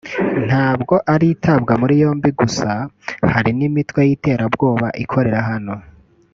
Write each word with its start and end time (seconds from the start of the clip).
ntabwo 0.47 0.95
ari 1.13 1.25
itabwa 1.35 1.73
muri 1.81 1.93
yombi 2.03 2.29
gusa 2.39 2.69
hari 3.33 3.51
n’imitwe 3.57 3.99
y’iterabwoba 4.09 4.87
ikorera 5.03 5.39
hano 5.49 5.73